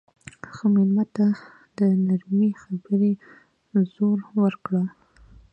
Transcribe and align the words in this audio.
مېلمه 0.73 1.05
ته 1.15 1.25
د 1.77 1.79
نرمې 2.05 2.49
خبرې 2.61 3.13
زور 3.93 4.17
ورکړه. 4.41 4.83